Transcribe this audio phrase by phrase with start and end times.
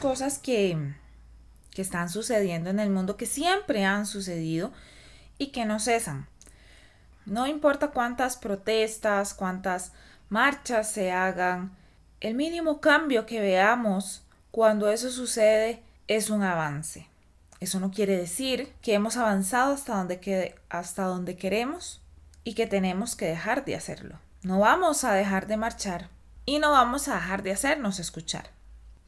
[0.00, 0.76] cosas que,
[1.70, 4.72] que están sucediendo en el mundo, que siempre han sucedido
[5.38, 6.26] y que no cesan.
[7.24, 9.92] No importa cuántas protestas, cuántas
[10.28, 11.76] marchas se hagan,
[12.20, 17.08] el mínimo cambio que veamos cuando eso sucede es un avance.
[17.60, 22.00] Eso no quiere decir que hemos avanzado hasta donde, hasta donde queremos
[22.44, 24.18] y que tenemos que dejar de hacerlo.
[24.42, 26.08] No vamos a dejar de marchar
[26.44, 28.50] y no vamos a dejar de hacernos escuchar.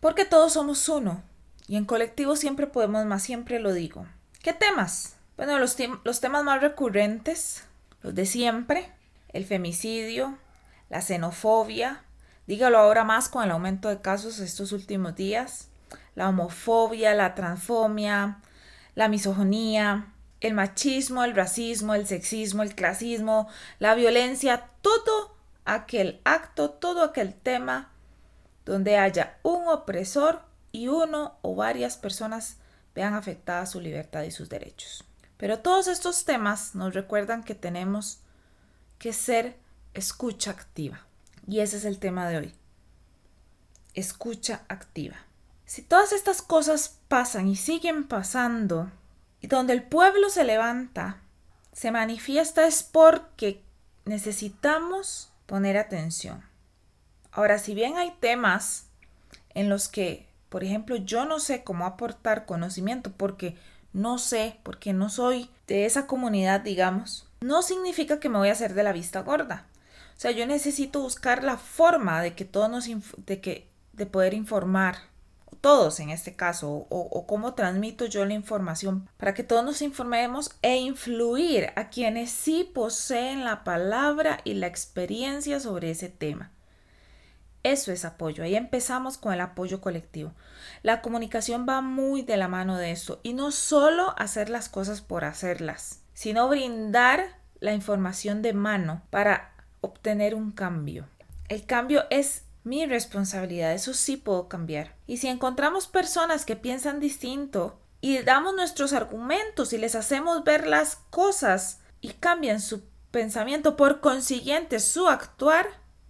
[0.00, 1.22] Porque todos somos uno
[1.66, 4.06] y en colectivo siempre podemos más, siempre lo digo.
[4.42, 5.16] ¿Qué temas?
[5.36, 7.64] Bueno, los, los temas más recurrentes,
[8.02, 8.92] los de siempre,
[9.32, 10.38] el femicidio,
[10.88, 12.04] la xenofobia,
[12.46, 15.68] dígalo ahora más con el aumento de casos estos últimos días,
[16.14, 18.40] la homofobia, la transfobia,
[18.94, 26.70] la misogonía, el machismo, el racismo, el sexismo, el clasismo, la violencia, todo aquel acto,
[26.70, 27.92] todo aquel tema
[28.68, 32.58] donde haya un opresor y uno o varias personas
[32.94, 35.04] vean afectada su libertad y sus derechos.
[35.36, 38.20] Pero todos estos temas nos recuerdan que tenemos
[38.98, 39.56] que ser
[39.94, 41.06] escucha activa.
[41.46, 42.54] Y ese es el tema de hoy.
[43.94, 45.16] Escucha activa.
[45.64, 48.90] Si todas estas cosas pasan y siguen pasando,
[49.40, 51.20] y donde el pueblo se levanta,
[51.72, 53.62] se manifiesta es porque
[54.04, 56.47] necesitamos poner atención.
[57.32, 58.86] Ahora, si bien hay temas
[59.54, 63.56] en los que, por ejemplo, yo no sé cómo aportar conocimiento porque
[63.92, 68.52] no sé, porque no soy de esa comunidad, digamos, no significa que me voy a
[68.52, 69.66] hacer de la vista gorda.
[70.16, 72.88] O sea, yo necesito buscar la forma de que todos nos
[73.26, 74.96] de que de poder informar
[75.60, 80.52] todos en este caso, o, cómo transmito yo la información, para que todos nos informemos
[80.62, 86.50] e influir a quienes sí poseen la palabra y la experiencia sobre ese tema.
[87.62, 88.44] Eso es apoyo.
[88.44, 90.32] Ahí empezamos con el apoyo colectivo.
[90.82, 95.00] La comunicación va muy de la mano de esto y no solo hacer las cosas
[95.00, 101.08] por hacerlas, sino brindar la información de mano para obtener un cambio.
[101.48, 104.94] El cambio es mi responsabilidad, eso sí puedo cambiar.
[105.06, 110.66] Y si encontramos personas que piensan distinto y damos nuestros argumentos y les hacemos ver
[110.66, 115.66] las cosas y cambian su pensamiento, por consiguiente su actuar,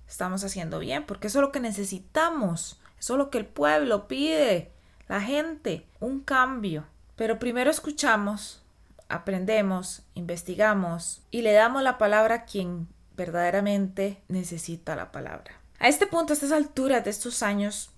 [0.09, 4.09] estamos haciendo bien, porque eso es lo que necesitamos, eso es lo que el pueblo
[4.09, 4.73] pide,
[5.07, 6.87] la gente, un cambio.
[7.17, 8.63] Pero primero escuchamos,
[9.09, 15.53] aprendemos, investigamos y le damos la palabra a quien verdaderamente necesita la palabra.
[15.79, 17.91] A este punto, a estas alturas de estos años,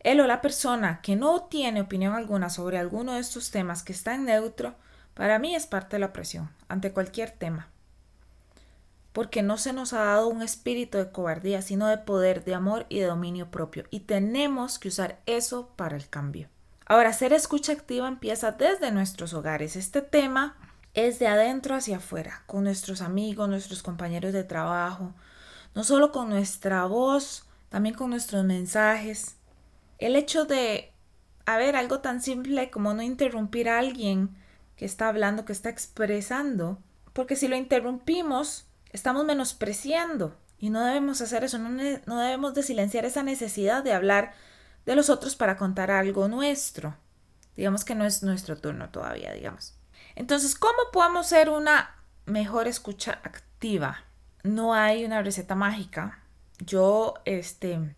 [0.00, 3.92] él o la persona que no tiene opinión alguna sobre alguno de estos temas que
[3.92, 4.74] está en neutro,
[5.14, 7.68] para mí es parte de la presión ante cualquier tema.
[9.16, 12.84] Porque no se nos ha dado un espíritu de cobardía, sino de poder, de amor
[12.90, 13.84] y de dominio propio.
[13.88, 16.50] Y tenemos que usar eso para el cambio.
[16.84, 19.74] Ahora, ser escucha activa empieza desde nuestros hogares.
[19.74, 20.58] Este tema
[20.92, 25.14] es de adentro hacia afuera, con nuestros amigos, nuestros compañeros de trabajo,
[25.74, 29.36] no solo con nuestra voz, también con nuestros mensajes.
[29.96, 30.92] El hecho de,
[31.46, 34.36] a ver, algo tan simple como no interrumpir a alguien
[34.76, 36.80] que está hablando, que está expresando,
[37.14, 42.62] porque si lo interrumpimos, estamos menospreciando y no debemos hacer eso, no, no debemos de
[42.62, 44.34] silenciar esa necesidad de hablar
[44.84, 46.96] de los otros para contar algo nuestro.
[47.56, 49.74] Digamos que no es nuestro turno todavía, digamos.
[50.14, 51.94] Entonces, ¿cómo podemos ser una
[52.26, 54.06] mejor escucha activa?
[54.46, 56.20] no hay una receta mágica.
[56.58, 57.94] Yo, este,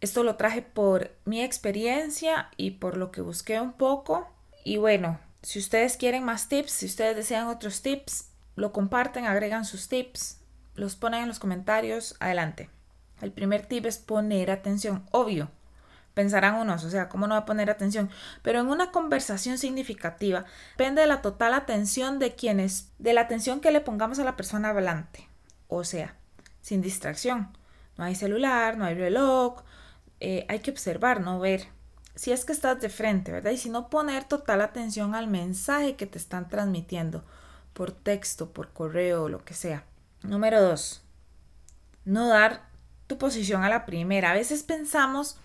[0.00, 4.28] esto lo traje por mi experiencia y por lo que busqué un poco.
[4.64, 9.64] Y bueno, si ustedes quieren más tips, si ustedes desean otros tips, lo comparten, agregan
[9.64, 10.40] sus tips,
[10.74, 12.70] los ponen en los comentarios, adelante.
[13.20, 15.50] El primer tip es poner atención, obvio.
[16.14, 18.10] Pensarán unos, o sea, ¿cómo no va a poner atención?
[18.42, 23.60] Pero en una conversación significativa depende de la total atención de quienes, de la atención
[23.60, 25.32] que le pongamos a la persona hablante
[25.76, 26.14] o sea,
[26.60, 27.56] sin distracción.
[27.96, 29.62] No hay celular, no hay reloj,
[30.20, 31.68] eh, hay que observar, no ver.
[32.14, 33.52] Si es que estás de frente, ¿verdad?
[33.52, 37.24] Y si no poner total atención al mensaje que te están transmitiendo
[37.72, 39.84] por texto, por correo lo que sea.
[40.22, 41.02] Número dos,
[42.04, 42.68] no dar
[43.06, 44.30] tu posición a la primera.
[44.30, 45.36] A veces pensamos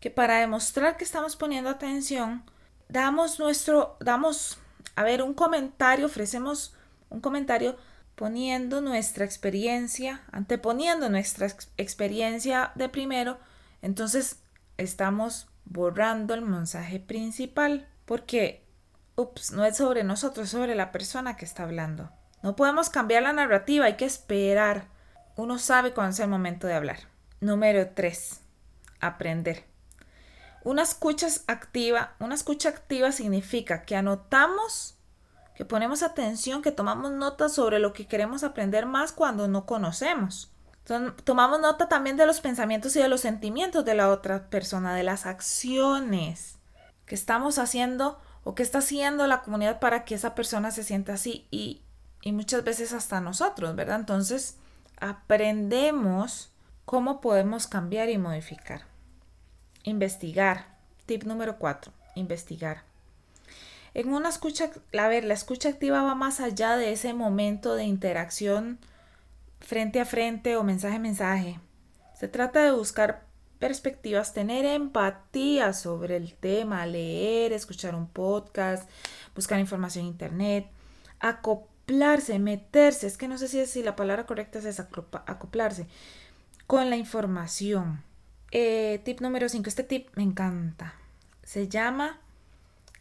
[0.00, 2.44] que para demostrar que estamos poniendo atención,
[2.88, 4.58] damos nuestro, damos,
[4.94, 6.74] a ver, un comentario, ofrecemos
[7.08, 7.76] un comentario
[8.14, 13.38] poniendo nuestra experiencia, anteponiendo nuestra experiencia de primero,
[13.82, 14.40] entonces
[14.78, 18.65] estamos borrando el mensaje principal, porque,
[19.16, 22.10] ups, no es sobre nosotros, es sobre la persona que está hablando.
[22.42, 24.88] No podemos cambiar la narrativa, hay que esperar.
[25.36, 26.98] Uno sabe cuándo es el momento de hablar.
[27.40, 28.40] Número 3.
[29.00, 29.64] Aprender.
[30.62, 34.96] Una escucha activa, una escucha activa significa que anotamos,
[35.54, 40.52] que ponemos atención, que tomamos notas sobre lo que queremos aprender más cuando no conocemos.
[41.24, 45.02] tomamos nota también de los pensamientos y de los sentimientos de la otra persona, de
[45.02, 46.58] las acciones
[47.06, 51.14] que estamos haciendo o que está haciendo la comunidad para que esa persona se sienta
[51.14, 51.82] así y,
[52.22, 53.98] y muchas veces hasta nosotros, ¿verdad?
[53.98, 54.56] Entonces
[55.00, 56.52] aprendemos
[56.84, 58.82] cómo podemos cambiar y modificar.
[59.82, 60.76] Investigar.
[61.06, 61.92] Tip número 4.
[62.14, 62.84] Investigar.
[63.94, 67.82] En una escucha, a ver, la escucha activa va más allá de ese momento de
[67.82, 68.78] interacción
[69.58, 71.58] frente a frente o mensaje a mensaje.
[72.14, 73.25] Se trata de buscar
[73.58, 78.88] perspectivas, tener empatía sobre el tema, leer, escuchar un podcast,
[79.34, 80.70] buscar información en internet,
[81.20, 85.86] acoplarse, meterse, es que no sé si, si la palabra correcta es acoplarse
[86.66, 88.02] con la información.
[88.50, 89.68] Eh, tip número 5.
[89.68, 90.94] Este tip me encanta.
[91.42, 92.20] Se llama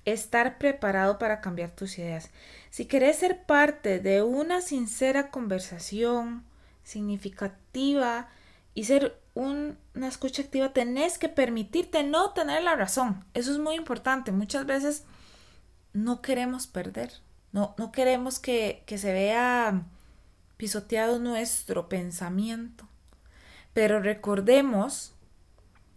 [0.05, 2.29] estar preparado para cambiar tus ideas.
[2.69, 6.45] Si querés ser parte de una sincera conversación
[6.83, 8.29] significativa
[8.75, 13.23] y ser una escucha activa, tenés que permitirte no tener la razón.
[13.33, 14.31] Eso es muy importante.
[14.31, 15.03] Muchas veces
[15.93, 17.11] no queremos perder.
[17.51, 19.83] No, no queremos que, que se vea
[20.57, 22.87] pisoteado nuestro pensamiento.
[23.73, 25.13] Pero recordemos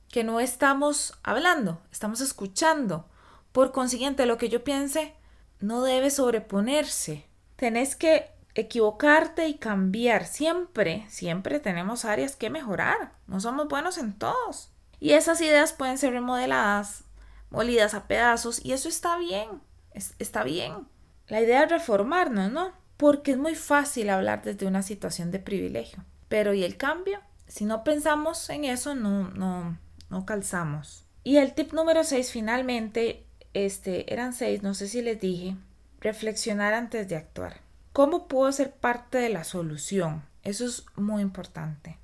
[0.09, 3.09] que no estamos hablando, estamos escuchando.
[3.53, 5.15] Por consiguiente, lo que yo piense
[5.61, 7.27] no debe sobreponerse.
[7.57, 10.27] Tenés que equivocarte y cambiar.
[10.27, 13.13] Siempre, siempre tenemos áreas que mejorar.
[13.27, 14.73] No somos buenos en todos.
[15.01, 17.05] Y esas ideas pueden ser remodeladas,
[17.51, 19.49] molidas a pedazos, y eso está bien.
[19.93, 20.89] está bien.
[21.29, 22.73] La idea es reformarnos, ¿no?
[22.97, 26.05] Porque es muy fácil hablar desde una situación de privilegio.
[26.29, 27.21] Pero ¿y el cambio?
[27.47, 29.79] Si no pensamos en eso, no, no,
[30.11, 31.05] no calzamos.
[31.23, 35.57] Y el tip número 6, finalmente, este, eran seis, no sé si les dije,
[36.01, 37.68] reflexionar antes de actuar.
[37.99, 40.23] ¿Cómo puedo ser parte de la solución?
[40.45, 41.99] Eso es muy importante.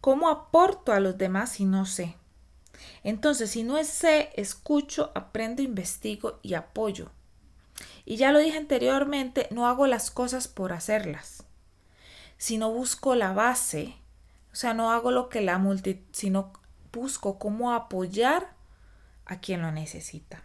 [0.00, 2.16] ¿Cómo aporto a los demás si no sé?
[3.04, 7.10] Entonces, si no sé, escucho, aprendo, investigo y apoyo.
[8.06, 11.44] Y ya lo dije anteriormente, no hago las cosas por hacerlas,
[12.38, 13.96] sino busco la base.
[14.50, 16.54] O sea, no hago lo que la multitud, sino
[16.90, 18.54] busco cómo apoyar
[19.26, 20.42] a quien lo necesita.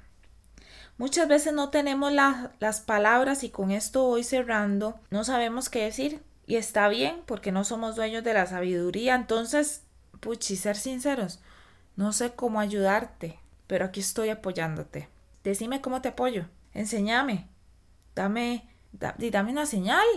[0.98, 6.24] Muchas veces no tenemos las palabras y con esto voy cerrando, no sabemos qué decir
[6.48, 9.14] y está bien porque no somos dueños de la sabiduría.
[9.14, 9.84] Entonces,
[10.20, 11.40] puchi, ser sinceros,
[11.96, 15.08] no sé cómo ayudarte, pero aquí estoy apoyándote.
[15.44, 17.48] Decime cómo te apoyo, enséñame,
[18.16, 20.08] dame, dame una señal.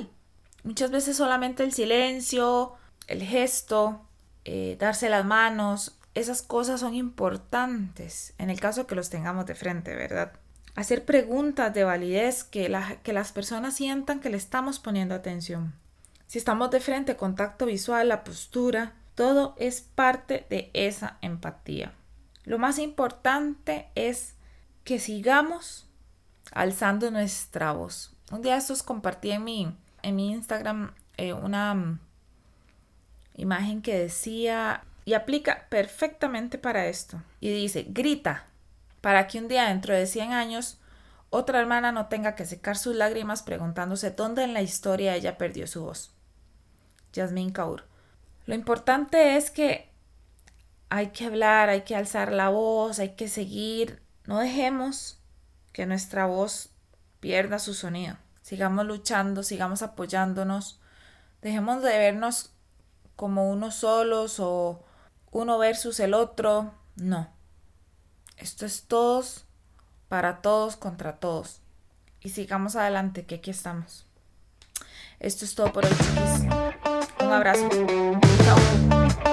[0.63, 2.75] Muchas veces solamente el silencio,
[3.07, 4.07] el gesto,
[4.45, 9.55] eh, darse las manos, esas cosas son importantes en el caso que los tengamos de
[9.55, 10.33] frente, ¿verdad?
[10.81, 15.75] Hacer preguntas de validez que, que las personas sientan que le estamos poniendo atención.
[16.27, 21.93] Si estamos de frente, contacto visual, la postura, todo es parte de esa empatía.
[22.45, 24.37] Lo más importante es
[24.83, 25.87] que sigamos
[26.51, 28.17] alzando nuestra voz.
[28.33, 32.01] Un día estos compartí en mi, en mi Instagram eh, una mm,
[33.37, 37.23] imagen que decía y aplica perfectamente para esto.
[37.39, 38.47] Y dice, grita,
[39.01, 40.81] para que un día dentro de 100 años
[41.31, 45.67] otra hermana no tenga que secar sus lágrimas preguntándose dónde en la historia ella perdió
[45.69, 46.13] su voz.
[47.13, 47.85] Yasmin Kaur.
[48.47, 49.91] Lo importante es que
[50.89, 54.03] hay que hablar, hay que alzar la voz, hay que seguir.
[54.27, 55.21] No dejemos
[55.73, 56.71] que nuestra voz
[57.21, 58.17] pierda su sonido.
[58.43, 60.81] Sigamos luchando, sigamos apoyándonos.
[61.43, 62.53] Dejemos de vernos
[63.15, 64.85] como unos solos o
[65.31, 67.33] uno versus el otro, no.
[68.41, 69.45] Esto es todos
[70.09, 71.61] para todos contra todos.
[72.21, 74.07] Y sigamos adelante, que aquí estamos.
[75.19, 75.93] Esto es todo por hoy.
[77.21, 77.69] Un abrazo.
[78.45, 79.30] Chao.